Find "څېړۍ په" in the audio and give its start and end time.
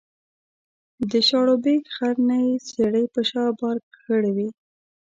2.69-3.21